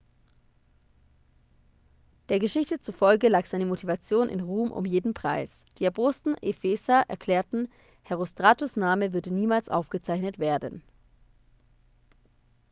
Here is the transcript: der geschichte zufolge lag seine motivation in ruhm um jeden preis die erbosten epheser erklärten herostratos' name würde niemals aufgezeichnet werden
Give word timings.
der 2.29 2.39
geschichte 2.39 2.79
zufolge 2.79 3.29
lag 3.29 3.45
seine 3.45 3.67
motivation 3.67 4.29
in 4.29 4.39
ruhm 4.41 4.71
um 4.71 4.83
jeden 4.85 5.13
preis 5.13 5.63
die 5.77 5.83
erbosten 5.85 6.35
epheser 6.41 7.03
erklärten 7.07 7.71
herostratos' 8.01 8.79
name 8.79 9.13
würde 9.13 9.31
niemals 9.31 9.69
aufgezeichnet 9.69 10.39
werden 10.39 10.81